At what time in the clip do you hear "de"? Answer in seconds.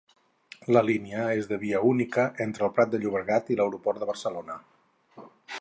1.51-1.59, 2.95-3.03, 4.05-4.13